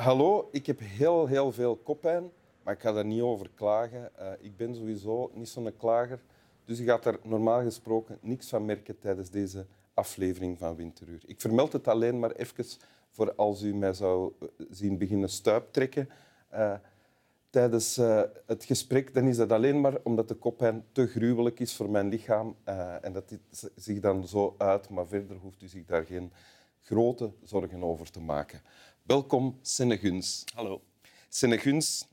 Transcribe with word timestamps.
Hallo, 0.00 0.48
ik 0.52 0.66
heb 0.66 0.78
heel, 0.82 1.26
heel 1.26 1.52
veel 1.52 1.76
koppijn, 1.76 2.30
maar 2.62 2.74
ik 2.74 2.80
ga 2.80 2.92
daar 2.92 3.04
niet 3.04 3.20
over 3.20 3.50
klagen. 3.54 4.10
Uh, 4.20 4.26
ik 4.38 4.56
ben 4.56 4.74
sowieso 4.74 5.30
niet 5.34 5.48
zo'n 5.48 5.76
klager. 5.76 6.20
Dus 6.64 6.78
je 6.78 6.84
gaat 6.84 7.04
er 7.04 7.18
normaal 7.22 7.62
gesproken 7.62 8.18
niks 8.20 8.48
van 8.48 8.64
merken 8.64 8.98
tijdens 8.98 9.30
deze 9.30 9.66
aflevering 9.94 10.58
van 10.58 10.76
Winteruur. 10.76 11.20
Ik 11.26 11.40
vermeld 11.40 11.72
het 11.72 11.88
alleen 11.88 12.18
maar 12.18 12.30
even 12.30 12.64
voor 13.10 13.34
als 13.34 13.62
u 13.62 13.74
mij 13.74 13.92
zou 13.92 14.32
eh, 14.40 14.48
zien 14.70 14.98
beginnen 14.98 15.28
stuiptrekken 15.28 16.08
uh, 16.54 16.74
tijdens 17.50 17.96
het 18.46 18.64
gesprek, 18.64 19.14
dan 19.14 19.24
is 19.24 19.36
dat 19.36 19.52
alleen 19.52 19.80
maar 19.80 19.98
omdat 20.02 20.28
de 20.28 20.34
koppijn 20.34 20.84
te 20.92 21.06
gruwelijk 21.06 21.60
is 21.60 21.76
voor 21.76 21.90
mijn 21.90 22.08
lichaam 22.08 22.56
en 23.00 23.12
dat 23.12 23.28
dit 23.28 23.70
zich 23.76 24.00
dan 24.00 24.26
zo 24.26 24.54
uit, 24.58 24.88
maar 24.88 25.06
verder 25.06 25.36
hoeft 25.36 25.62
u 25.62 25.66
zich 25.66 25.84
daar 25.84 26.04
geen 26.04 26.32
grote 26.80 27.32
zorgen 27.44 27.82
over 27.82 28.10
te 28.10 28.20
maken. 28.20 28.62
Welkom, 29.02 29.58
Seneguns. 29.62 30.44
Hallo. 30.54 30.82
Seneguns, 31.28 32.06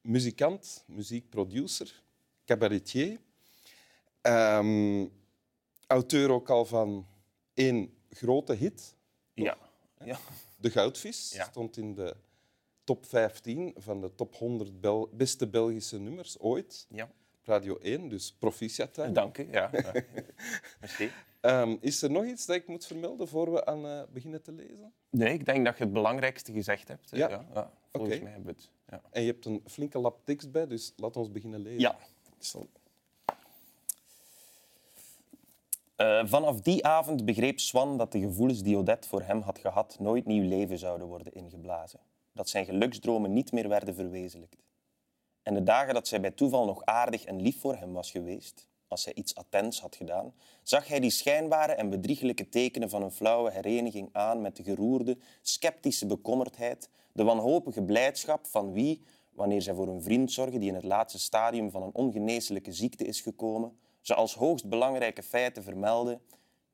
muzikant, 0.00 0.84
muziekproducer, 0.86 2.02
cabaretier, 2.44 3.18
um, 4.22 5.10
auteur 5.86 6.30
ook 6.30 6.50
al 6.50 6.64
van 6.64 7.06
één 7.54 7.94
grote 8.08 8.52
hit. 8.52 8.94
Ja. 9.34 9.58
ja. 10.04 10.18
De 10.56 10.70
Goudvis 10.70 11.32
ja. 11.32 11.44
stond 11.44 11.76
in 11.76 11.94
de 11.94 12.16
top 12.84 13.06
15 13.06 13.74
van 13.76 14.00
de 14.00 14.14
top 14.14 14.34
100 14.36 14.80
Bel 14.80 15.10
beste 15.12 15.48
Belgische 15.48 15.98
nummers 15.98 16.38
ooit. 16.38 16.86
Ja. 16.88 17.10
Radio 17.42 17.78
1, 17.78 18.08
dus 18.08 18.32
proficiat. 18.38 18.94
Dank 18.94 19.38
u. 19.38 19.48
Ja. 19.50 19.70
Merci. 20.80 21.10
Um, 21.40 21.78
is 21.80 22.02
er 22.02 22.10
nog 22.10 22.24
iets 22.24 22.46
dat 22.46 22.56
ik 22.56 22.68
moet 22.68 22.86
vermelden 22.86 23.28
voor 23.28 23.52
we 23.52 23.66
aan 23.66 23.86
uh, 23.86 24.02
beginnen 24.12 24.42
te 24.42 24.52
lezen? 24.52 24.92
Nee, 25.10 25.32
ik 25.32 25.44
denk 25.44 25.64
dat 25.64 25.78
je 25.78 25.84
het 25.84 25.92
belangrijkste 25.92 26.52
gezegd 26.52 26.88
hebt. 26.88 27.10
Ja. 27.10 27.28
ja, 27.28 27.44
ja 27.54 27.70
volgens 27.92 28.14
okay. 28.14 28.24
mij 28.24 28.32
hebben 28.32 28.54
we 28.54 28.60
het. 28.60 28.70
Ja. 28.88 29.02
En 29.10 29.22
je 29.22 29.30
hebt 29.30 29.44
een 29.44 29.62
flinke 29.66 29.98
lap 29.98 30.20
tekst 30.24 30.50
bij, 30.50 30.66
dus 30.66 30.92
laat 30.96 31.16
ons 31.16 31.30
beginnen 31.32 31.60
lezen. 31.60 31.80
Ja. 31.80 31.96
Uh, 35.96 36.26
vanaf 36.26 36.60
die 36.60 36.86
avond 36.86 37.24
begreep 37.24 37.60
Swan 37.60 37.96
dat 37.96 38.12
de 38.12 38.20
gevoelens 38.20 38.62
die 38.62 38.76
Odette 38.76 39.08
voor 39.08 39.22
hem 39.22 39.40
had 39.40 39.58
gehad 39.58 39.96
nooit 39.98 40.26
nieuw 40.26 40.48
leven 40.48 40.78
zouden 40.78 41.06
worden 41.06 41.32
ingeblazen. 41.32 42.00
Dat 42.32 42.48
zijn 42.48 42.64
geluksdromen 42.64 43.32
niet 43.32 43.52
meer 43.52 43.68
werden 43.68 43.94
verwezenlijkt. 43.94 44.56
En 45.42 45.54
de 45.54 45.62
dagen 45.62 45.94
dat 45.94 46.08
zij 46.08 46.20
bij 46.20 46.30
toeval 46.30 46.64
nog 46.64 46.84
aardig 46.84 47.24
en 47.24 47.42
lief 47.42 47.60
voor 47.60 47.76
hem 47.76 47.92
was 47.92 48.10
geweest, 48.10 48.68
als 48.90 49.04
hij 49.04 49.14
iets 49.14 49.34
attents 49.34 49.80
had 49.80 49.96
gedaan, 49.96 50.34
zag 50.62 50.88
hij 50.88 51.00
die 51.00 51.10
schijnbare 51.10 51.72
en 51.72 51.90
bedriegelijke 51.90 52.48
tekenen 52.48 52.90
van 52.90 53.02
een 53.02 53.10
flauwe 53.10 53.50
hereniging 53.50 54.08
aan 54.12 54.40
met 54.40 54.56
de 54.56 54.62
geroerde, 54.62 55.18
sceptische 55.42 56.06
bekommerdheid, 56.06 56.88
de 57.12 57.24
wanhopige 57.24 57.82
blijdschap 57.82 58.46
van 58.46 58.72
wie, 58.72 59.02
wanneer 59.32 59.62
zij 59.62 59.74
voor 59.74 59.88
een 59.88 60.02
vriend 60.02 60.32
zorgen 60.32 60.60
die 60.60 60.68
in 60.68 60.74
het 60.74 60.84
laatste 60.84 61.18
stadium 61.18 61.70
van 61.70 61.82
een 61.82 61.94
ongeneeslijke 61.94 62.72
ziekte 62.72 63.04
is 63.04 63.20
gekomen, 63.20 63.78
ze 64.00 64.14
als 64.14 64.34
hoogst 64.34 64.68
belangrijke 64.68 65.22
feiten 65.22 65.62
vermelden. 65.62 66.20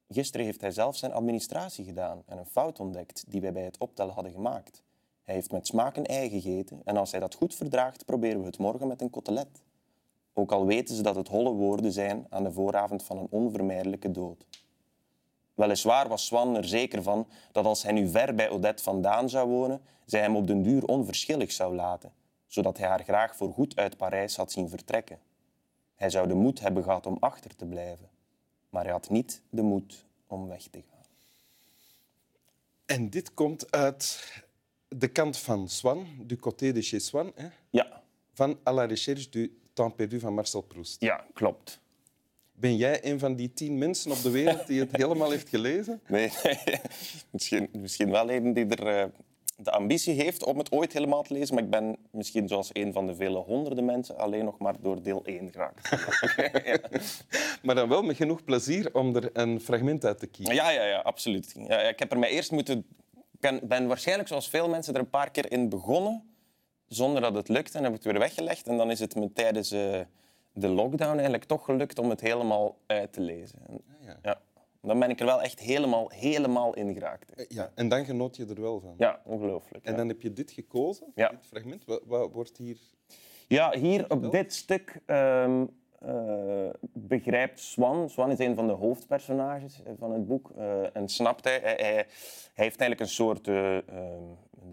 Gisteren 0.09 0.47
heeft 0.47 0.61
hij 0.61 0.71
zelf 0.71 0.97
zijn 0.97 1.13
administratie 1.13 1.85
gedaan 1.85 2.23
en 2.27 2.39
een 2.39 2.47
fout 2.47 2.81
ontdekt 2.81 3.25
die 3.29 3.41
wij 3.41 3.53
bij 3.53 3.65
het 3.65 3.79
optellen 3.79 4.15
hadden 4.15 4.33
gemaakt. 4.33 4.83
Hij 5.23 5.35
heeft 5.35 5.53
met 5.53 5.67
smaak 5.67 5.97
een 5.97 6.07
ei 6.07 6.29
gegeten 6.29 6.81
en 6.85 6.97
als 6.97 7.11
hij 7.11 7.21
dat 7.21 7.35
goed 7.35 7.55
verdraagt, 7.55 8.05
proberen 8.05 8.41
we 8.41 8.47
het 8.47 8.59
morgen 8.59 8.89
met 8.89 9.01
een 9.01 9.11
kotelet. 9.11 9.63
Ook 10.39 10.53
al 10.53 10.67
weten 10.67 10.95
ze 10.95 11.03
dat 11.03 11.17
het 11.17 11.29
holle 11.29 11.53
woorden 11.53 11.93
zijn 11.93 12.27
aan 12.29 12.43
de 12.43 12.53
vooravond 12.53 13.03
van 13.03 13.19
een 13.19 13.27
onvermijdelijke 13.31 14.11
dood. 14.11 14.47
Weliswaar 15.55 16.09
was 16.09 16.27
Swan 16.27 16.57
er 16.57 16.65
zeker 16.65 17.03
van 17.03 17.29
dat 17.53 17.65
als 17.65 17.83
hij 17.83 17.93
nu 17.93 18.09
ver 18.09 18.35
bij 18.35 18.51
Odette 18.51 18.83
vandaan 18.83 19.29
zou 19.29 19.49
wonen, 19.49 19.81
zij 20.05 20.21
hem 20.21 20.37
op 20.37 20.47
den 20.47 20.63
duur 20.63 20.85
onverschillig 20.85 21.53
zou 21.53 21.75
laten, 21.75 22.13
zodat 22.47 22.79
hij 22.79 22.89
haar 22.89 23.03
graag 23.03 23.37
voor 23.37 23.53
goed 23.53 23.77
uit 23.77 23.97
Parijs 23.97 24.37
had 24.37 24.53
zien 24.53 24.69
vertrekken. 24.69 25.19
Hij 25.95 26.11
zou 26.11 26.29
de 26.29 26.35
moed 26.35 26.61
hebben 26.61 26.83
gehad 26.83 27.07
om 27.07 27.17
achter 27.21 27.57
te 27.57 27.67
blijven, 27.67 28.09
maar 28.71 28.83
hij 28.83 28.93
had 28.93 29.11
niet 29.11 29.43
de 29.51 29.63
moed 29.63 30.07
om 30.27 30.49
weg 30.49 30.63
te 30.63 30.83
gaan. 30.91 31.05
En 32.87 33.11
dit 33.11 33.35
komt 33.35 33.71
uit 33.71 34.33
de 34.89 35.09
kant 35.09 35.39
van 35.39 35.69
Swan, 35.69 36.07
du 36.23 36.37
côté 36.37 36.73
de 36.73 36.83
chez 36.83 37.07
Swan. 37.07 37.33
Hè? 37.35 37.49
Ja. 37.71 38.03
Van 38.33 38.59
À 38.69 38.73
la 38.73 38.85
recherche 38.85 39.29
du 39.29 39.66
temps 39.77 39.95
perdu 39.95 40.21
van 40.21 40.35
Marcel 40.35 40.61
Proust. 40.61 41.01
Ja, 41.01 41.25
klopt. 41.33 41.81
Ben 42.53 42.77
jij 42.77 43.05
een 43.05 43.19
van 43.19 43.35
die 43.35 43.53
tien 43.53 43.79
mensen 43.79 44.11
op 44.11 44.23
de 44.23 44.31
wereld 44.31 44.67
die 44.67 44.81
het 44.81 44.97
helemaal 44.97 45.31
heeft 45.31 45.49
gelezen? 45.49 46.01
Nee, 46.09 46.31
misschien, 47.31 47.69
misschien 47.73 48.11
wel 48.11 48.31
een 48.31 48.53
die 48.53 48.67
er 48.67 49.01
uh, 49.01 49.05
de 49.57 49.71
ambitie 49.71 50.15
heeft 50.15 50.45
om 50.45 50.59
het 50.59 50.73
ooit 50.73 50.93
helemaal 50.93 51.23
te 51.23 51.33
lezen. 51.33 51.55
Maar 51.55 51.65
ik 51.65 51.71
ben 51.71 51.97
misschien 52.11 52.49
zoals 52.49 52.71
een 52.73 52.93
van 52.93 53.07
de 53.07 53.15
vele 53.15 53.39
honderden 53.39 53.85
mensen 53.85 54.19
alleen 54.19 54.45
nog 54.45 54.59
maar 54.59 54.75
door 54.81 55.03
deel 55.03 55.25
1 55.25 55.51
geraakt. 55.53 55.89
ja. 56.67 56.79
Maar 57.63 57.75
dan 57.75 57.89
wel 57.89 58.03
met 58.03 58.17
genoeg 58.17 58.45
plezier 58.45 58.95
om 58.95 59.17
er 59.17 59.31
een 59.33 59.61
fragment 59.61 60.05
uit 60.05 60.19
te 60.19 60.27
kiezen. 60.27 60.55
Ja, 60.55 60.71
ja, 60.71 60.85
ja 60.85 60.99
absoluut. 60.99 61.55
Ja, 61.69 61.79
ik 61.79 61.99
heb 61.99 62.13
er 62.13 62.19
mij 62.19 62.31
eerst 62.31 62.51
moeten... 62.51 62.87
Ik 63.41 63.69
ben 63.69 63.87
waarschijnlijk, 63.87 64.29
zoals 64.29 64.49
veel 64.49 64.69
mensen, 64.69 64.95
er 64.95 65.01
een 65.01 65.11
paar 65.11 65.31
keer 65.31 65.53
in 65.53 65.69
begonnen 65.69 66.36
zonder 66.89 67.21
dat 67.21 67.35
het 67.35 67.49
lukt. 67.49 67.75
En 67.75 67.83
heb 67.83 67.95
ik 67.95 68.03
het 68.03 68.13
weer 68.13 68.19
weggelegd. 68.21 68.67
En 68.67 68.77
dan 68.77 68.91
is 68.91 69.01
het 69.01 69.15
me 69.15 69.33
tijdens 69.33 69.73
uh, 69.73 70.01
de 70.53 70.69
lockdown 70.69 71.13
eigenlijk 71.13 71.45
toch 71.45 71.65
gelukt 71.65 71.99
om 71.99 72.11
het 72.11 72.21
helemaal 72.21 72.77
uit 72.87 73.13
te 73.13 73.21
lezen. 73.21 73.59
En, 73.67 73.83
ja, 74.01 74.19
ja. 74.23 74.41
Dan 74.81 74.99
ben 74.99 75.11
ik 75.11 75.21
er 75.21 75.27
wel 75.27 75.43
echt 75.43 75.61
helemaal, 75.61 76.11
helemaal 76.15 76.75
in 76.75 76.93
geraakt. 76.93 77.33
Eh, 77.35 77.45
Ja, 77.49 77.71
en 77.75 77.89
dan 77.89 78.05
genoot 78.05 78.37
je 78.37 78.47
er 78.47 78.61
wel 78.61 78.81
van. 78.81 78.95
Ja, 78.99 79.21
ongelooflijk. 79.25 79.85
En 79.85 79.91
ja. 79.91 79.97
dan 79.99 80.09
heb 80.09 80.23
je 80.23 80.33
dit 80.33 80.51
gekozen, 80.51 81.07
Ja. 81.15 81.29
dit 81.29 81.47
fragment. 81.47 81.85
Wat, 81.85 82.03
wat 82.05 82.33
wordt 82.33 82.57
hier... 82.57 82.79
Ja, 83.49 83.73
hier 83.79 84.11
op 84.11 84.31
dit 84.31 84.55
stuk 84.55 85.01
eh, 86.01 86.71
begrijpt 86.93 87.61
Swan, 87.61 88.11
Swan 88.11 88.31
is 88.31 88.39
een 88.39 88.55
van 88.55 88.67
de 88.67 88.73
hoofdpersonages 88.73 89.83
eh, 89.83 89.93
van 89.99 90.13
het 90.13 90.27
boek, 90.27 90.51
eh, 90.57 90.97
en 90.97 91.09
snapt 91.09 91.45
hij, 91.45 91.59
hij, 91.63 92.07
heeft 92.55 92.81
eigenlijk 92.81 93.01
een 93.01 93.09
soort 93.09 93.49
eh, 93.49 93.77
ehm, 93.77 94.23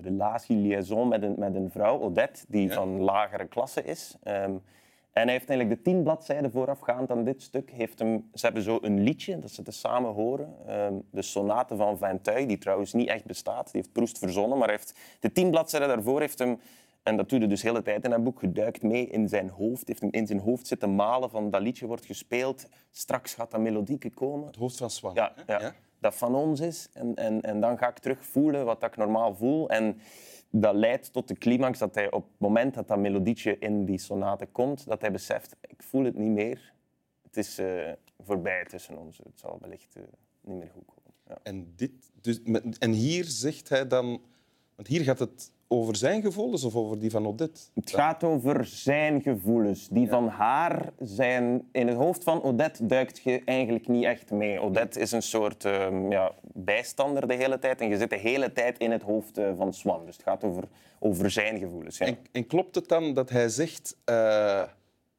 relatie, 0.04 0.56
liaison 0.58 1.08
met 1.08 1.24
een, 1.24 1.36
met 1.38 1.56
een 1.56 1.70
vrouw, 1.72 2.00
Odette, 2.00 2.46
die 2.48 2.68
Ja. 2.68 2.74
van 2.74 3.00
lagere 3.00 3.46
klasse 3.46 3.84
is. 3.84 4.16
Ehm, 4.24 4.52
en 5.14 5.24
hij 5.24 5.32
heeft 5.32 5.50
eigenlijk 5.50 5.70
de 5.70 5.90
tien 5.92 6.04
bladzijden 6.04 6.52
voorafgaand 6.52 7.12
aan 7.12 7.24
dit 7.24 7.42
stuk. 7.42 7.72
Heeft 7.72 8.00
hem, 8.00 8.30
ze 8.34 8.46
hebben 8.46 8.64
zo 8.64 8.78
een 8.82 9.04
liedje 9.04 9.40
dat 9.40 9.52
ze 9.52 9.62
te 9.64 9.72
samen 9.72 10.14
horen. 10.14 10.54
ehm, 10.68 10.94
de 11.10 11.22
sonate 11.22 11.76
van 11.76 11.98
Vinteuil, 11.98 12.48
die 12.48 12.58
trouwens 12.58 12.94
niet 12.94 13.08
echt 13.08 13.26
bestaat. 13.26 13.72
Die 13.72 13.82
heeft 13.82 13.92
Proest 13.94 14.18
verzonnen, 14.18 14.58
maar 14.58 14.70
heeft 14.70 14.96
de 15.20 15.32
tien 15.32 15.50
bladzijden 15.52 15.88
daarvoor 15.90 16.20
heeft 16.20 16.40
hem... 16.40 16.60
En 17.04 17.18
dat 17.18 17.30
doet 17.30 17.40
hij 17.40 17.48
dus 17.48 17.62
de 17.62 17.68
hele 17.68 17.82
tijd 17.82 18.04
in 18.04 18.10
dat 18.10 18.24
boek. 18.24 18.40
Geduikt 18.40 18.82
mee 18.82 19.08
in 19.08 19.30
zijn 19.30 19.50
hoofd. 19.50 19.88
Heeft 19.88 20.02
hem 20.02 20.12
in 20.12 20.28
zijn 20.28 20.40
hoofd 20.40 20.68
zitten 20.68 20.96
malen 20.96 21.30
van 21.30 21.50
dat 21.50 21.62
liedje 21.62 21.86
wordt 21.88 22.06
gespeeld. 22.06 22.68
Straks 22.92 23.34
gaat 23.34 23.52
dat 23.52 23.60
melodieke 23.60 24.10
komen. 24.10 24.48
Het 24.48 24.56
hoofd 24.56 24.78
van 24.78 24.90
Swan. 24.90 25.14
Ja. 25.48 25.74
Dat 26.04 26.16
van 26.16 26.36
ons 26.36 26.60
is. 26.60 26.90
En, 26.94 27.16
en, 27.16 27.42
en 27.42 27.60
dan 27.60 27.78
ga 27.78 27.90
ik 27.90 28.00
terug 28.00 28.26
voelen 28.26 28.66
wat 28.66 28.84
ik 28.84 28.98
normaal 28.98 29.36
voel. 29.36 29.70
En 29.70 29.98
dat 30.50 30.76
leidt 30.76 31.14
tot 31.14 31.28
de 31.28 31.36
climax 31.36 31.80
dat 31.80 31.96
hij 31.96 32.12
op 32.12 32.24
het 32.24 32.40
moment 32.40 32.74
dat 32.74 32.88
dat 32.88 32.98
melodietje 32.98 33.58
in 33.60 33.86
die 33.86 33.98
sonate 33.98 34.46
komt, 34.46 34.86
dat 34.86 35.02
hij 35.02 35.12
beseft, 35.12 35.56
ik 35.62 35.84
voel 35.84 36.04
het 36.04 36.16
niet 36.16 36.32
meer. 36.32 36.74
Het 37.22 37.38
is 37.38 37.58
eh, 37.58 37.92
voorbij 38.20 38.66
tussen 38.66 38.98
ons. 38.98 39.18
Het 39.18 39.40
zal 39.40 39.58
wellicht 39.62 39.96
eh, 39.96 40.04
niet 40.42 40.58
meer 40.58 40.70
goed 40.74 40.86
komen. 40.86 41.12
Ja. 41.28 41.38
En, 41.44 41.74
dit, 41.76 41.92
dus, 42.22 42.42
en 42.80 42.92
hier 42.92 43.24
zegt 43.24 43.70
hij 43.70 43.88
dan... 43.88 44.22
Want 44.76 44.88
hier 44.88 45.04
gaat 45.04 45.20
het 45.20 45.52
over 45.74 45.96
zijn 45.96 46.22
gevoelens 46.22 46.64
of 46.64 46.76
over 46.76 47.00
die 47.00 47.12
van 47.12 47.28
Odette? 47.28 47.62
Het 47.74 47.92
gaat 47.92 48.24
over 48.24 48.66
zijn 48.66 49.22
gevoelens. 49.22 49.88
Die 49.88 50.08
van 50.10 50.28
haar 50.28 50.94
zijn... 51.00 51.68
In 51.72 51.88
het 51.88 51.98
hoofd 51.98 52.24
van 52.24 52.44
Odette 52.44 52.86
duikt 52.86 53.22
je 53.24 53.42
eigenlijk 53.46 53.88
niet 53.88 54.04
echt 54.04 54.32
mee. 54.32 54.60
Odette 54.60 55.00
is 55.00 55.12
een 55.12 55.22
soort 55.22 55.66
ehm, 55.66 56.12
ja, 56.12 56.32
bijstander 56.54 57.28
de 57.28 57.34
hele 57.34 57.60
tijd. 57.60 57.82
En 57.82 57.90
je 57.90 57.98
zit 57.98 58.10
de 58.10 58.18
hele 58.18 58.54
tijd 58.54 58.78
in 58.78 58.92
het 58.92 59.02
hoofd 59.02 59.38
eh, 59.38 59.52
van 59.56 59.74
Swan. 59.74 60.06
Dus 60.06 60.16
het 60.16 60.24
gaat 60.24 60.44
over, 60.44 60.64
over 61.00 61.32
zijn 61.32 61.60
gevoelens. 61.60 61.98
Ja. 61.98 62.06
En, 62.06 62.18
en 62.32 62.48
klopt 62.48 62.76
het 62.76 62.88
dan 62.88 63.14
dat 63.14 63.30
hij 63.30 63.50
zegt... 63.50 63.98
eh, 64.06 64.64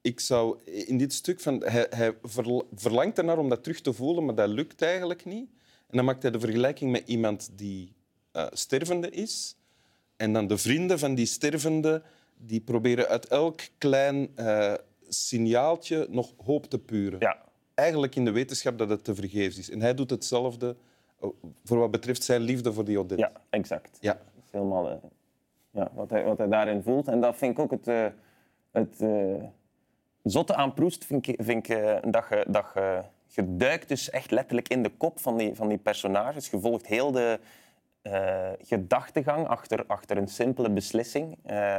ik 0.01 0.21
zou 0.21 0.59
in 0.65 0.99
dit 0.99 1.13
stuk 1.13 1.41
van... 1.41 1.63
Hij, 1.65 1.87
hij 1.91 2.17
verl- 2.23 2.69
verlangt 2.75 3.19
ernaar 3.19 3.39
om 3.39 3.49
dat 3.49 3.63
terug 3.63 3.81
te 3.81 3.93
voelen, 3.93 4.25
maar 4.25 4.35
dat 4.35 4.49
lukt 4.49 4.83
eigenlijk 4.83 5.25
niet. 5.25 5.49
En 5.89 5.97
dan 5.97 6.05
maakt 6.05 6.23
hij 6.23 6.31
de 6.31 6.41
vergelijking 6.41 6.91
met 6.91 7.09
iemand 7.09 7.51
die 7.53 7.93
eh, 8.33 8.47
stervende 8.51 9.11
is. 9.11 9.57
En 10.25 10.33
dan 10.33 10.47
de 10.47 10.59
vrienden 10.59 10.99
van 10.99 11.15
die 11.15 11.27
stervende 11.27 12.03
die 12.37 12.61
proberen 12.61 13.09
uit 13.09 13.27
elk 13.27 13.61
klein 13.79 14.29
eh, 14.35 14.75
signaaltje 15.09 16.07
nog 16.11 16.33
hoop 16.45 16.67
te 16.67 16.79
puren. 16.79 17.19
Ja, 17.21 17.39
Eigenlijk 17.75 18.15
in 18.15 18.25
de 18.25 18.31
wetenschap 18.31 18.79
dat 18.79 18.89
het 18.89 19.05
te 19.05 19.15
vergeefs 19.15 19.59
is. 19.59 19.71
En 19.71 19.81
hij 19.81 19.95
doet 19.95 20.11
hetzelfde 20.11 20.77
eh, 21.21 21.29
voor 21.65 21.79
wat 21.79 21.91
betreft 21.91 22.23
zijn 22.23 22.41
liefde 22.41 22.73
voor 22.73 22.85
die 22.85 22.99
Odette. 22.99 23.23
ja 23.23 23.33
exact. 23.51 23.99
Ja. 24.01 24.13
Dat 24.13 24.45
is 24.45 24.51
helemaal 24.51 24.91
eh, 24.91 24.97
ja, 25.71 25.91
wat, 25.95 26.11
hij, 26.11 26.25
wat 26.25 26.39
hij 26.39 26.49
daarin 26.49 26.83
voelt. 26.83 27.09
En 27.09 27.21
dat 27.21 27.37
vind 27.37 27.53
ik 27.53 27.59
ook 27.59 27.71
het, 27.71 27.89
eh, 27.89 28.07
het 28.71 29.05
zotte 30.23 30.55
aan 30.55 30.75
Proest. 30.75 31.05
Vind 31.05 31.27
ik, 31.27 31.37
vind 31.43 31.69
ik 31.69 32.03
dat, 32.13 32.25
je, 32.29 32.45
dat 32.49 32.67
je, 32.75 33.03
je 33.27 33.57
duikt 33.57 33.89
dus 33.89 34.11
echt 34.11 34.31
letterlijk 34.31 34.69
in 34.69 34.83
de 34.83 34.91
kop 34.97 35.21
van 35.21 35.37
die, 35.37 35.55
van 35.55 35.69
die 35.69 35.79
personages. 35.79 36.51
Je 36.51 36.61
volgt 36.61 36.87
heel 36.87 37.13
de, 37.13 37.39
eh, 38.05 38.49
gedachtegang 38.61 39.47
achter, 39.47 39.85
achter 39.87 40.17
een 40.17 40.29
simpele 40.29 40.71
beslissing. 40.71 41.39
Eh, 41.45 41.77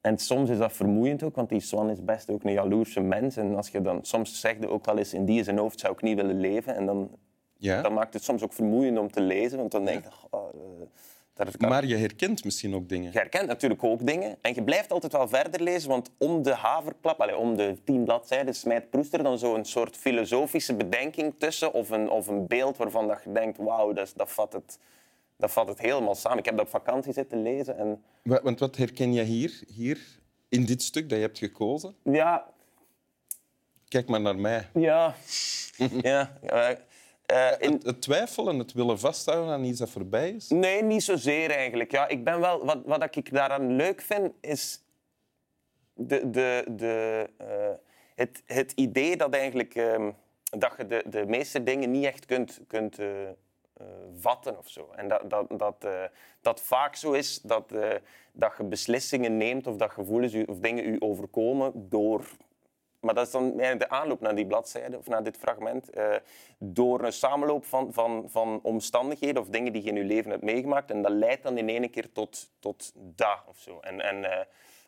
en 0.00 0.18
soms 0.18 0.50
is 0.50 0.58
dat 0.58 0.72
vermoeiend 0.72 1.22
ook, 1.22 1.36
want 1.36 1.48
die 1.48 1.60
Swan 1.60 1.90
is 1.90 2.04
best 2.04 2.30
ook 2.30 2.44
een 2.44 2.52
jaloerse 2.52 3.00
mens. 3.00 3.36
En 3.36 3.56
als 3.56 3.68
je 3.68 3.80
dan, 3.82 3.98
soms 4.04 4.40
zegt 4.40 4.66
ook 4.66 4.84
wel 4.86 4.98
eens, 4.98 5.14
in 5.14 5.24
die 5.24 5.42
zijn 5.44 5.58
hoofd 5.58 5.80
zou 5.80 5.92
ik 5.92 6.02
niet 6.02 6.16
willen 6.16 6.40
leven. 6.40 6.74
En 6.76 6.86
dan, 6.86 7.10
Ja. 7.56 7.82
dan 7.82 7.92
maakt 7.94 8.14
het 8.14 8.24
soms 8.24 8.42
ook 8.42 8.52
vermoeiend 8.52 8.98
om 8.98 9.10
te 9.10 9.20
lezen, 9.20 9.58
want 9.58 9.70
dan 9.70 9.84
denk 9.84 10.04
je... 10.04 10.10
Oh, 10.30 10.48
eh, 10.48 11.46
kan- 11.58 11.68
Maar 11.68 11.86
je 11.86 11.96
herkent 11.96 12.44
misschien 12.44 12.74
ook 12.74 12.88
dingen. 12.88 13.12
je 13.12 13.18
herkent 13.18 13.46
natuurlijk 13.46 13.84
ook 13.84 14.06
dingen. 14.06 14.36
En 14.40 14.54
je 14.54 14.62
blijft 14.62 14.92
altijd 14.92 15.12
wel 15.12 15.28
verder 15.28 15.62
lezen, 15.62 15.88
want 15.88 16.10
om 16.18 16.42
de 16.42 16.54
haverklap, 16.54 17.20
allee, 17.20 17.36
om 17.36 17.56
de 17.56 17.76
tien 17.84 18.04
bladzijden, 18.04 18.54
smijt 18.54 18.90
Proest 18.90 19.12
er 19.14 19.22
dan 19.22 19.38
zo'n 19.38 19.64
soort 19.64 19.96
filosofische 19.96 20.74
bedenking 20.74 21.34
tussen. 21.38 21.72
Of 21.72 21.90
een, 21.90 22.10
of 22.10 22.26
een 22.26 22.46
beeld 22.46 22.76
waarvan 22.76 23.08
dat 23.08 23.20
je 23.24 23.32
denkt, 23.32 23.56
wauw, 23.58 23.92
dat, 23.92 24.12
dat, 24.16 24.32
vat 24.32 24.52
het, 24.52 24.78
dat 25.44 25.52
vat 25.52 25.68
het 25.68 25.78
helemaal 25.80 26.14
samen. 26.14 26.38
Ik 26.38 26.44
heb 26.44 26.56
dat 26.56 26.64
op 26.64 26.70
vakantie 26.70 27.12
zitten 27.12 27.42
lezen 27.42 27.76
en 27.78 28.02
Wa- 28.22 28.42
Want 28.42 28.58
wat 28.60 28.76
herken 28.76 29.12
je 29.12 29.22
hier, 29.22 29.62
hier 29.66 29.98
in 30.48 30.64
dit 30.64 30.82
stuk 30.82 31.08
dat 31.08 31.18
je 31.18 31.24
hebt 31.24 31.38
gekozen? 31.38 31.94
ja, 32.02 32.52
Kijk 33.88 34.08
maar 34.08 34.20
naar 34.20 34.36
mij. 34.36 34.68
ja, 34.74 35.14
ja. 36.02 36.38
eh, 36.42 36.70
eh, 37.26 37.52
in, 37.58 37.72
Het, 37.72 37.82
het 37.82 38.02
twijfelen, 38.02 38.58
het 38.58 38.72
willen 38.72 38.98
vasthouden 38.98 39.52
aan 39.54 39.64
iets 39.64 39.78
dat 39.78 39.90
voorbij 39.90 40.30
is. 40.30 40.48
Nee, 40.48 40.82
niet 40.82 41.02
zozeer 41.02 41.50
eigenlijk. 41.50 41.90
Ja, 41.90 42.08
ik 42.08 42.24
ben 42.24 42.40
wel, 42.40 42.64
wat, 42.64 42.80
wat 42.84 43.16
ik 43.16 43.32
daaraan 43.32 43.76
leuk 43.76 44.00
vind, 44.00 44.32
is 44.40 44.82
de, 45.94 46.30
de, 46.30 46.64
de, 46.70 47.28
eh, 47.36 47.46
het, 48.14 48.42
het 48.46 48.72
idee 48.72 49.16
dat, 49.16 49.34
eigenlijk, 49.34 49.74
ehm, 49.74 50.10
dat 50.44 50.74
je 50.76 50.86
de, 50.86 51.04
de 51.06 51.24
meeste 51.26 51.62
dingen 51.62 51.90
niet 51.90 52.04
echt 52.04 52.24
kunt, 52.26 52.60
kunt 52.66 52.98
vatten 54.18 54.58
of 54.58 54.68
zo. 54.68 54.90
En 54.96 55.08
dat, 55.08 55.30
dat, 55.30 55.46
dat, 55.58 55.84
eh, 55.84 56.02
dat 56.40 56.60
vaak 56.60 56.96
zo 56.96 57.12
is 57.12 57.40
dat, 57.40 57.72
eh, 57.72 57.94
dat 58.32 58.54
je 58.56 58.64
beslissingen 58.64 59.36
neemt 59.36 59.66
of 59.66 59.76
dat 59.76 59.90
gevoelens 59.90 60.34
of 60.46 60.58
dingen 60.58 60.88
u 60.88 60.96
overkomen 60.98 61.88
door 61.88 62.24
maar 63.04 63.14
dat 63.14 63.26
is 63.26 63.32
dan 63.32 63.56
de 63.56 63.88
aanloop 63.88 64.20
naar 64.20 64.34
die 64.34 64.46
bladzijde 64.46 64.98
of 64.98 65.08
naar 65.08 65.22
dit 65.22 65.36
fragment. 65.36 65.90
eh, 65.90 66.14
door 66.58 67.04
een 67.04 67.12
samenloop 67.12 67.64
van, 67.64 67.92
van, 67.92 68.24
van 68.28 68.60
omstandigheden 68.62 69.42
of 69.42 69.48
dingen 69.48 69.72
die 69.72 69.82
je 69.82 69.88
in 69.88 69.96
je 69.96 70.04
leven 70.04 70.30
hebt 70.30 70.42
meegemaakt. 70.42 70.90
En 70.90 71.02
dat 71.02 71.12
leidt 71.12 71.42
dan 71.42 71.58
in 71.58 71.68
één 71.68 71.90
keer 71.90 72.12
tot, 72.12 72.50
tot 72.58 72.92
dat 72.94 73.38
of 73.46 73.58
zo. 73.58 73.80
En, 73.80 74.00
en 74.00 74.32
eh, 74.32 74.44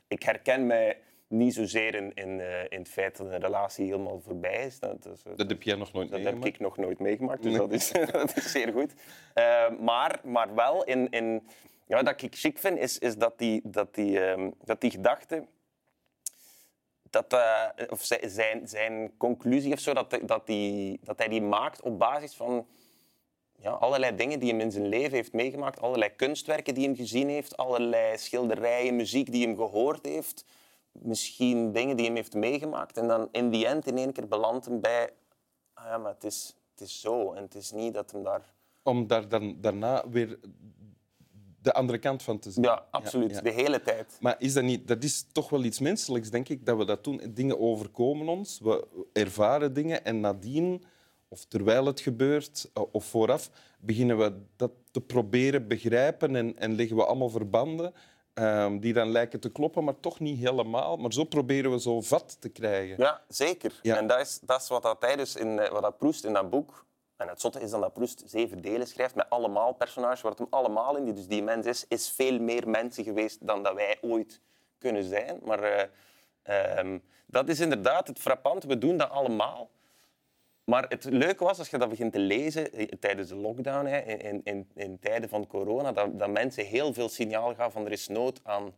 ik 0.08 0.22
herken 0.22 0.66
mij 0.66 0.98
niet 1.28 1.54
zozeer 1.54 1.94
in, 1.94 2.14
in, 2.14 2.40
eh, 2.40 2.62
in 2.68 2.78
het 2.78 2.88
feit 2.88 3.16
dat 3.16 3.26
een 3.26 3.40
relatie 3.40 3.86
helemaal 3.86 4.20
voorbij 4.20 4.66
is. 4.66 4.78
Dat, 4.78 5.06
is, 5.12 5.22
Dat 5.36 5.48
heb 5.48 5.62
jij 5.62 5.74
nog 5.76 5.92
nooit 5.92 6.10
dat 6.10 6.16
heb 6.20 6.24
meegemaakt. 6.24 6.54
ik 6.54 6.60
nog 6.60 6.76
nooit 6.76 6.98
meegemaakt, 6.98 7.42
dus 7.42 7.56
dat, 7.56 7.72
is, 7.72 7.92
dat 8.12 8.36
is 8.36 8.50
zeer 8.50 8.72
goed. 8.72 8.92
Eh, 9.34 9.68
maar, 9.80 10.20
maar 10.24 10.54
wel 10.54 10.84
in, 10.84 11.10
in, 11.10 11.46
ja, 11.86 12.02
wat 12.02 12.22
ik 12.22 12.34
chic 12.34 12.58
vind, 12.58 12.78
is, 12.78 12.98
is 12.98 13.16
dat, 13.16 13.38
die, 13.38 13.60
dat, 13.64 13.94
die, 13.94 14.20
ehm, 14.24 14.50
dat 14.64 14.80
die 14.80 14.90
gedachte 14.90 15.46
dat, 17.10 17.32
eh, 17.32 17.64
of 17.88 18.02
zijn- 18.04 18.30
zijn, 18.30 18.68
zijn 18.68 19.16
conclusie 19.16 19.72
of 19.72 19.78
zo, 19.78 19.92
dat, 19.94 20.18
dat, 20.22 20.46
die, 20.46 21.00
dat 21.04 21.18
hij 21.18 21.28
die 21.28 21.42
maakt 21.42 21.82
op 21.82 21.98
basis 21.98 22.34
van 22.34 22.66
ja, 23.58 23.70
allerlei 23.70 24.16
dingen 24.16 24.38
die 24.38 24.50
hem 24.50 24.60
in 24.60 24.70
zijn 24.72 24.86
leven 24.86 25.14
heeft 25.16 25.32
meegemaakt, 25.32 25.80
allerlei 25.80 26.10
kunstwerken 26.16 26.74
die 26.74 26.84
hem 26.86 26.96
gezien 26.96 27.28
heeft, 27.28 27.56
allerlei 27.56 28.18
schilderijen, 28.18 28.96
muziek 28.96 29.32
die 29.32 29.46
hem 29.46 29.56
gehoord 29.56 30.06
heeft, 30.06 30.44
misschien 31.02 31.72
dingen 31.72 31.96
die 31.96 32.06
hem 32.06 32.14
heeft 32.14 32.34
meegemaakt. 32.34 32.96
En 32.96 33.08
dan 33.08 33.28
in 33.32 33.50
die 33.50 33.66
end 33.66 33.86
in 33.86 33.98
één 33.98 34.12
keer 34.12 34.28
belandt 34.28 34.64
hem 34.64 34.80
bij, 34.80 35.10
ah 35.74 35.84
ja, 35.84 35.98
maar 35.98 36.12
het 36.12 36.24
is, 36.24 36.56
het 36.70 36.80
is 36.80 37.00
zo. 37.00 37.32
En 37.32 37.42
het 37.42 37.54
is 37.54 37.72
niet 37.72 37.94
dat 37.94 38.10
hem 38.10 38.22
daar... 38.22 38.54
Om 38.82 39.06
daar 39.06 39.28
dan, 39.28 39.56
daarna 39.60 40.08
weer 40.08 40.38
de 41.62 41.72
andere 41.72 41.98
kant 41.98 42.22
van 42.22 42.38
te 42.38 42.50
zien. 42.50 42.64
Ja, 42.64 42.86
absoluut. 42.90 43.30
ja. 43.30 43.40
De 43.40 43.50
hele 43.50 43.82
tijd. 43.82 44.16
Maar 44.20 44.36
is 44.38 44.52
dat 44.52 44.64
niet... 44.64 44.88
Dat 44.88 45.04
is 45.04 45.26
toch 45.32 45.48
wel 45.48 45.64
iets 45.64 45.78
menselijks, 45.78 46.30
denk 46.30 46.48
ik, 46.48 46.66
dat 46.66 46.76
we 46.76 46.84
dat 46.84 47.04
doen. 47.04 47.20
Dingen 47.30 47.60
overkomen 47.60 48.28
ons, 48.28 48.60
we 48.60 48.86
ervaren 49.12 49.72
dingen 49.72 50.04
en 50.04 50.20
nadien, 50.20 50.84
of 51.28 51.44
terwijl 51.44 51.86
het 51.86 52.00
gebeurt, 52.00 52.70
eh, 52.74 52.82
of 52.92 53.04
vooraf, 53.04 53.50
beginnen 53.80 54.18
we 54.18 54.42
dat 54.56 54.72
te 54.90 55.00
proberen 55.00 55.68
begrijpen 55.68 56.36
en, 56.36 56.58
en 56.58 56.74
leggen 56.74 56.96
we 56.96 57.06
allemaal 57.06 57.28
verbanden 57.28 57.92
ehm, 58.36 58.78
die 58.78 58.92
dan 58.92 59.10
lijken 59.10 59.40
te 59.40 59.50
kloppen, 59.50 59.84
maar 59.84 60.00
toch 60.00 60.20
niet 60.20 60.38
helemaal. 60.38 60.96
Maar 60.96 61.12
zo 61.12 61.24
proberen 61.24 61.70
we 61.70 61.80
zo 61.80 62.00
vat 62.00 62.36
te 62.40 62.48
krijgen. 62.48 62.96
Ja, 62.98 63.22
zeker. 63.28 63.78
Ja. 63.82 63.96
En 63.96 64.06
dat 64.06 64.20
is, 64.20 64.38
dat 64.42 64.60
is 64.60 64.68
wat 64.68 64.82
dat 64.82 64.96
hij 65.00 65.16
dus 65.16 65.36
in, 65.36 65.58
eh, 65.58 65.70
wat 65.70 65.82
dat 65.82 65.98
Proest 65.98 66.24
in 66.24 66.32
dat 66.32 66.50
boek... 66.50 66.84
En 67.16 67.28
het 67.28 67.40
zotte 67.40 67.60
is 67.60 67.70
dan 67.70 67.80
dat 67.80 67.92
Proest 67.92 68.22
zeven 68.26 68.60
delen 68.60 68.86
schrijft 68.86 69.14
met 69.14 69.30
allemaal 69.30 69.72
personages, 69.72 70.20
waar 70.20 70.30
het 70.30 70.40
hem 70.40 70.50
allemaal 70.50 70.96
in. 70.96 71.04
Die, 71.04 71.14
dus 71.14 71.26
die 71.26 71.42
mens 71.42 71.66
is, 71.66 71.84
is 71.88 72.10
veel 72.10 72.40
meer 72.40 72.68
mensen 72.68 73.04
geweest 73.04 73.46
dan 73.46 73.62
dat 73.62 73.74
wij 73.74 73.98
ooit 74.00 74.40
kunnen 74.78 75.04
zijn. 75.04 75.40
Maar 75.44 75.62
eh, 75.62 75.88
ehm, 76.42 76.98
dat 77.26 77.48
is 77.48 77.60
inderdaad 77.60 78.08
het 78.08 78.18
frappante. 78.18 78.66
We 78.66 78.78
doen 78.78 78.96
dat 78.96 79.10
allemaal. 79.10 79.70
Maar 80.66 80.84
het 80.88 81.04
leuke 81.04 81.44
was, 81.44 81.58
als 81.58 81.70
je 81.70 81.78
dat 81.78 81.88
begint 81.88 82.12
te 82.12 82.18
lezen 82.18 82.72
eh, 82.72 82.86
tijdens 83.00 83.28
de 83.28 83.36
lockdown, 83.36 83.86
hè, 83.86 83.98
in, 84.00 84.40
in, 84.44 84.68
in 84.74 84.98
tijden 84.98 85.28
van 85.28 85.46
corona, 85.46 85.92
dat, 85.92 86.18
dat 86.18 86.30
mensen 86.30 86.64
heel 86.64 86.94
veel 86.94 87.08
signaal 87.08 87.54
gaven 87.54 87.72
van 87.72 87.84
er 87.84 87.92
is 87.92 88.08
nood 88.08 88.40
aan 88.42 88.74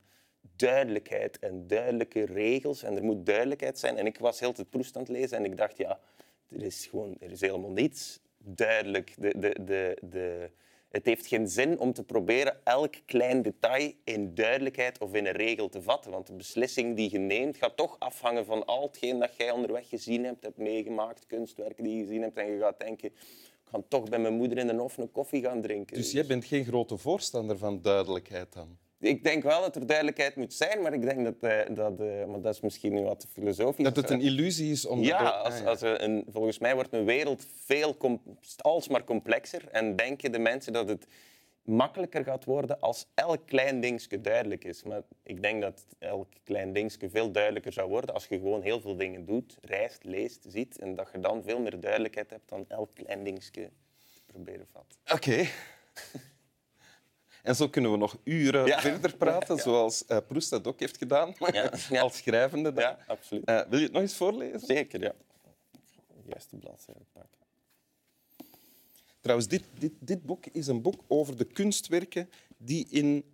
duidelijkheid 0.57 1.39
en 1.39 1.67
duidelijke 1.67 2.25
regels 2.25 2.83
en 2.83 2.97
er 2.97 3.05
moet 3.05 3.27
duidelijkheid 3.27 3.79
zijn. 3.79 3.97
En 3.97 4.07
ik 4.07 4.19
was 4.19 4.41
heel 4.41 4.53
het 4.57 4.71
Proest 4.71 4.97
aan 4.97 5.03
het 5.03 5.11
lezen 5.11 5.39
en 5.39 5.45
ik 5.45 5.57
dacht, 5.57 5.77
ja, 5.77 5.99
er 6.49 6.63
is 6.63 6.87
gewoon 6.87 7.17
er 7.21 7.31
is 7.31 7.41
helemaal 7.41 7.71
niets 7.71 8.21
duidelijk. 8.39 9.15
De, 9.17 9.39
de, 9.39 9.57
de, 9.65 9.99
de, 10.01 10.51
het 10.89 11.07
heeft 11.07 11.27
geen 11.27 11.49
zin 11.49 11.79
om 11.79 11.93
te 11.93 12.05
proberen 12.05 12.57
elk 12.65 12.95
klein 13.07 13.43
detail 13.43 13.93
in 14.05 14.35
duidelijkheid 14.35 14.99
of 14.99 15.15
in 15.15 15.27
een 15.27 15.33
regel 15.33 15.69
te 15.69 15.83
vatten. 15.83 16.11
Want 16.11 16.27
de 16.27 16.33
beslissing 16.33 16.97
die 16.97 17.11
je 17.11 17.19
neemt 17.19 17.57
gaat 17.57 17.77
toch 17.77 17.97
afhangen 17.99 18.45
van 18.45 18.67
al 18.67 18.83
hetgeen 18.83 19.19
dat 19.19 19.37
jij 19.37 19.51
onderweg 19.51 19.89
gezien 19.89 20.25
hebt, 20.25 20.43
hebt 20.43 20.57
meegemaakt, 20.57 21.27
kunstwerken 21.27 21.85
die 21.85 21.97
je 21.97 22.05
gezien 22.05 22.23
hebt. 22.23 22.37
En 22.37 22.53
je 22.53 22.59
gaat 22.59 22.79
denken, 22.79 23.09
ik 23.09 23.15
ga 23.65 23.83
toch 23.89 24.09
bij 24.09 24.19
mijn 24.19 24.35
moeder 24.35 24.59
in 24.59 24.67
de 24.67 24.75
hof 24.75 24.97
een 24.97 25.13
koffie 25.13 25.43
gaan 25.43 25.63
drinken. 25.63 25.97
Dus 25.97 26.13
jij 26.13 26.27
bent 26.27 26.45
geen 26.45 26.65
grote 26.65 26.97
voorstander 26.97 27.59
van 27.59 27.83
duidelijkheid 27.83 28.53
dan? 28.53 28.79
Ik 29.01 29.25
denk 29.25 29.43
wel 29.43 29.61
dat 29.61 29.77
er 29.77 29.87
duidelijkheid 29.87 30.37
moet 30.37 30.55
zijn, 30.55 30.83
maar 30.83 30.93
ik 30.93 31.03
denk 31.03 31.25
dat, 31.25 31.35
eh, 31.41 31.75
dat, 31.75 32.01
eh, 32.01 32.25
maar 32.25 32.41
dat 32.41 32.55
is 32.55 32.61
misschien 32.61 32.93
nu 32.95 33.03
wat 33.03 33.27
filosofisch. 33.33 33.85
Dat 33.85 33.97
het 33.97 34.11
een 34.11 34.21
illusie 34.21 34.71
is 34.71 34.87
om... 34.87 35.01
Ja, 35.03 35.29
als, 35.29 35.55
Ah, 35.55 35.61
ja. 35.61 35.67
als 35.69 35.81
een, 35.83 36.25
volgens 36.29 36.59
mij 36.59 36.75
wordt 36.75 36.93
een 36.93 37.05
wereld 37.05 37.47
veel 37.65 37.97
com- 37.97 38.23
alsmaar 38.57 39.05
complexer. 39.05 39.69
En 39.69 39.97
denken 39.97 40.33
de 40.33 40.39
mensen 40.39 40.73
dat 40.73 40.89
het 40.89 41.07
makkelijker 41.63 42.25
gaat 42.25 42.45
worden 42.45 42.81
als 42.81 43.07
elk 43.15 43.47
klein 43.47 43.81
dingetje 43.81 44.21
duidelijk 44.21 44.65
is. 44.65 44.83
Maar 44.83 45.03
ik 45.23 45.43
denk 45.43 45.63
dat 45.63 45.87
elk 45.99 46.29
klein 46.45 46.73
dingetje 46.73 47.11
veel 47.11 47.31
duidelijker 47.33 47.73
zou 47.73 47.89
worden 47.89 48.15
als 48.15 48.27
je 48.27 48.39
gewoon 48.39 48.63
heel 48.63 48.81
veel 48.81 48.97
dingen 48.97 49.25
doet, 49.25 49.57
reist, 49.61 50.05
leest, 50.05 50.45
ziet. 50.49 50.79
En 50.79 50.95
dat 50.95 51.09
je 51.13 51.21
dan 51.21 51.43
veel 51.43 51.61
meer 51.61 51.81
duidelijkheid 51.81 52.31
hebt 52.31 52.49
dan 52.49 52.65
elk 52.69 52.91
klein 52.95 53.25
dingetje 53.25 53.71
te 54.15 54.21
proberen 54.27 54.67
vatten. 54.73 54.99
Oké. 55.15 55.45
En 57.49 57.57
zo 57.57 57.69
kunnen 57.69 57.91
we 57.91 57.97
nog 57.97 58.19
uren 58.25 58.67
Ja. 58.67 58.81
verder 58.81 59.17
praten, 59.17 59.57
Ja. 59.57 59.63
zoals 59.63 60.05
eh 60.07 60.17
Proest 60.27 60.51
dat 60.51 60.67
ook 60.67 60.81
heeft 60.81 60.97
gedaan, 60.97 61.35
als 62.03 62.17
schrijvende. 62.17 62.73
dan. 62.73 62.83
Ja, 62.83 62.99
absoluut. 63.07 63.45
Eh, 63.45 63.61
wil 63.69 63.79
je 63.79 63.85
het 63.85 63.93
nog 63.93 64.03
eens 64.03 64.17
voorlezen? 64.17 64.61
Zeker, 64.61 65.01
ja. 65.03 65.13
De 66.07 66.29
juiste 66.29 66.57
bladzijde 66.57 67.01
pakken. 67.13 67.39
Trouwens, 69.21 69.49
dit, 69.49 69.63
dit, 69.79 69.93
dit 70.01 70.23
boek 70.23 70.47
is 70.47 70.67
een 70.67 70.83
boek 70.83 71.01
over 71.07 71.37
de 71.37 71.45
kunstwerken 71.45 72.31
die 72.57 72.87
in 72.91 73.25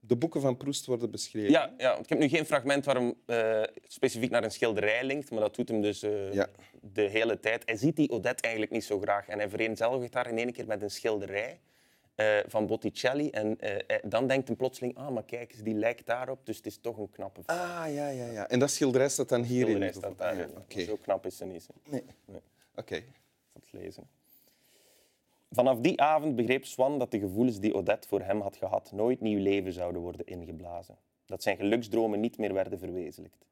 de 0.00 0.16
boeken 0.16 0.40
van 0.40 0.56
Proest 0.56 0.86
worden 0.86 1.10
beschreven. 1.10 1.50
Ja, 1.50 1.74
ja, 1.78 1.90
want 1.92 2.02
ik 2.02 2.08
heb 2.08 2.18
nu 2.18 2.28
geen 2.28 2.46
fragment 2.46 2.84
waar 2.84 2.94
hem 2.94 3.14
eh, 3.26 3.62
specifiek 3.86 4.30
naar 4.30 4.44
een 4.44 4.50
schilderij 4.50 5.04
linkt, 5.04 5.30
maar 5.30 5.40
dat 5.40 5.54
doet 5.54 5.68
hem 5.68 5.80
dus 5.80 6.00
Ja. 6.32 6.48
de 6.80 7.02
hele 7.02 7.40
tijd. 7.40 7.62
Hij 7.66 7.76
ziet 7.76 7.96
die 7.96 8.10
Odette 8.10 8.42
eigenlijk 8.42 8.72
niet 8.72 8.84
zo 8.84 9.00
graag 9.00 9.28
en 9.28 9.38
hij 9.38 9.48
vereenzelvigt 9.48 10.14
haar 10.14 10.28
in 10.28 10.38
één 10.38 10.52
keer 10.52 10.66
met 10.66 10.82
een 10.82 10.90
schilderij 10.90 11.60
eh, 12.14 12.38
van 12.46 12.66
Botticelli. 12.66 13.30
En 13.30 13.60
eh, 13.60 13.96
eh, 13.96 14.02
dan 14.04 14.26
denkt 14.26 14.46
hij 14.46 14.56
plotseling, 14.56 14.96
ah, 14.96 15.08
maar 15.08 15.24
kijk 15.24 15.52
eens, 15.52 15.62
die 15.62 15.74
lijkt 15.74 16.06
daarop, 16.06 16.46
dus 16.46 16.56
het 16.56 16.66
is 16.66 16.78
toch 16.80 16.96
een 16.98 17.10
knappe 17.10 17.40
vrouw. 17.42 17.56
Ah, 17.56 17.94
ja, 17.94 18.08
ja, 18.08 18.26
ja. 18.26 18.48
En 18.48 18.58
dat 18.58 18.70
schilderij 18.70 19.08
staat 19.08 19.28
dan 19.28 19.42
hierin? 19.42 19.66
schilderij 19.66 19.92
staat. 19.92 20.20
Ah, 20.20 20.36
ja. 20.68 20.84
Zo 20.84 20.96
knap 20.96 21.26
is 21.26 21.36
ze 21.36 21.44
niet. 21.44 21.66
hè. 21.66 21.90
Nee. 21.90 22.04
Nee. 22.24 22.40
Oké. 22.76 23.02
dat 23.52 23.64
lezen. 23.70 24.08
Vanaf 25.50 25.78
die 25.80 26.00
avond 26.00 26.36
begreep 26.36 26.64
Swan 26.64 26.98
dat 26.98 27.10
de 27.10 27.18
gevoelens 27.18 27.60
die 27.60 27.74
Odette 27.74 28.08
voor 28.08 28.20
hem 28.20 28.40
had 28.40 28.56
gehad 28.56 28.92
nooit 28.92 29.20
nieuw 29.20 29.38
leven 29.38 29.72
zouden 29.72 30.00
worden 30.00 30.26
ingeblazen. 30.26 30.96
Dat 31.26 31.42
zijn 31.42 31.56
geluksdromen 31.56 32.20
niet 32.20 32.38
meer 32.38 32.52
werden 32.52 32.78
verwezenlijkt. 32.78 33.46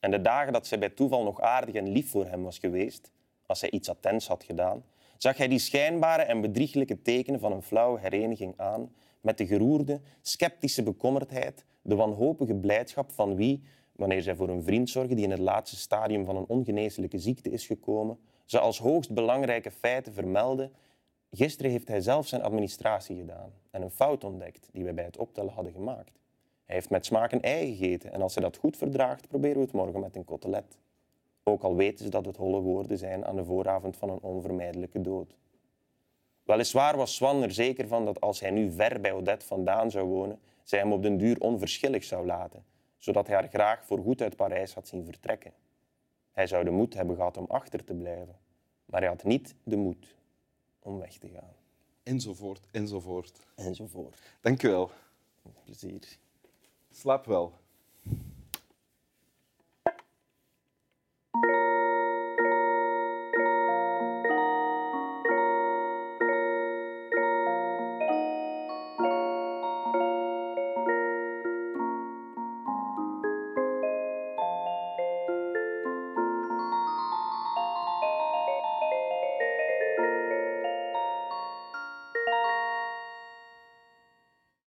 En 0.00 0.10
de 0.10 0.20
dagen 0.20 0.52
dat 0.52 0.66
zij 0.66 0.78
bij 0.78 0.90
toeval 0.90 1.24
nog 1.24 1.40
aardig 1.40 1.74
en 1.74 1.88
lief 1.88 2.10
voor 2.10 2.26
hem 2.26 2.42
was 2.42 2.58
geweest, 2.58 3.10
als 3.46 3.60
hij 3.60 3.70
iets 3.70 3.88
attents 3.88 4.28
had 4.28 4.44
gedaan, 4.44 4.84
zag 5.18 5.36
hij 5.36 5.48
die 5.48 5.58
schijnbare 5.58 6.22
en 6.22 6.40
bedrieglijke 6.40 7.02
tekenen 7.02 7.40
van 7.40 7.52
een 7.52 7.62
flauwe 7.62 8.00
hereniging 8.00 8.54
aan 8.56 8.92
met 9.20 9.38
de 9.38 9.46
geroerde, 9.46 10.00
sceptische 10.20 10.82
bekommerdheid, 10.82 11.64
de 11.82 11.94
wanhopige 11.94 12.54
blijdschap 12.54 13.12
van 13.12 13.36
wie, 13.36 13.62
wanneer 13.92 14.22
zij 14.22 14.34
voor 14.34 14.48
een 14.48 14.62
vriend 14.62 14.90
zorgen 14.90 15.16
die 15.16 15.24
in 15.24 15.30
het 15.30 15.40
laatste 15.40 15.76
stadium 15.76 16.24
van 16.24 16.36
een 16.36 16.48
ongeneeslijke 16.48 17.18
ziekte 17.18 17.50
is 17.50 17.66
gekomen, 17.66 18.18
ze 18.44 18.58
als 18.58 18.78
hoogst 18.78 19.14
belangrijke 19.14 19.70
feiten 19.70 20.12
vermelden 20.12 20.72
Gisteren 21.30 21.70
heeft 21.70 21.88
hij 21.88 22.00
zelf 22.00 22.26
zijn 22.26 22.42
administratie 22.42 23.16
gedaan 23.16 23.52
en 23.70 23.82
een 23.82 23.90
fout 23.90 24.24
ontdekt 24.24 24.68
die 24.72 24.84
wij 24.84 24.94
bij 24.94 25.04
het 25.04 25.16
optellen 25.16 25.52
hadden 25.52 25.72
gemaakt. 25.72 26.18
Hij 26.64 26.74
heeft 26.74 26.90
met 26.90 27.06
smaak 27.06 27.32
een 27.32 27.42
ei 27.42 27.76
gegeten 27.76 28.12
en 28.12 28.22
als 28.22 28.34
hij 28.34 28.42
dat 28.42 28.56
goed 28.56 28.76
verdraagt, 28.76 29.28
proberen 29.28 29.56
we 29.56 29.62
het 29.62 29.72
morgen 29.72 30.00
met 30.00 30.16
een 30.16 30.24
kotelet. 30.24 30.78
Ook 31.48 31.62
al 31.62 31.76
weten 31.76 32.04
ze 32.04 32.10
dat 32.10 32.24
het 32.24 32.36
holle 32.36 32.60
woorden 32.60 32.98
zijn 32.98 33.24
aan 33.24 33.36
de 33.36 33.44
vooravond 33.44 33.96
van 33.96 34.10
een 34.10 34.20
onvermijdelijke 34.20 35.00
dood. 35.00 35.36
Weliswaar 36.42 36.96
was 36.96 37.14
Swan 37.14 37.42
er 37.42 37.52
zeker 37.52 37.88
van 37.88 38.04
dat 38.04 38.20
als 38.20 38.40
hij 38.40 38.50
nu 38.50 38.72
ver 38.72 39.00
bij 39.00 39.12
Odette 39.12 39.46
vandaan 39.46 39.90
zou 39.90 40.06
wonen, 40.06 40.40
zij 40.62 40.78
hem 40.78 40.92
op 40.92 41.02
den 41.02 41.16
duur 41.16 41.40
onverschillig 41.40 42.04
zou 42.04 42.26
laten, 42.26 42.64
zodat 42.96 43.26
hij 43.26 43.36
haar 43.36 43.48
graag 43.48 43.84
voorgoed 43.84 44.22
uit 44.22 44.36
Parijs 44.36 44.74
had 44.74 44.88
zien 44.88 45.04
vertrekken. 45.04 45.52
Hij 46.32 46.46
zou 46.46 46.64
de 46.64 46.70
moed 46.70 46.94
hebben 46.94 47.16
gehad 47.16 47.36
om 47.36 47.46
achter 47.48 47.84
te 47.84 47.94
blijven, 47.94 48.36
maar 48.84 49.00
hij 49.00 49.08
had 49.08 49.24
niet 49.24 49.54
de 49.62 49.76
moed 49.76 50.16
om 50.78 50.98
weg 50.98 51.18
te 51.18 51.28
gaan. 51.28 51.54
Enzovoort, 52.02 52.66
enzovoort. 52.70 53.46
Enzovoort. 53.54 54.18
Dank 54.40 54.62
u 54.62 54.68
wel. 54.68 54.90
Plezier. 55.64 56.18
Slaap 56.90 57.26
wel. 57.26 57.52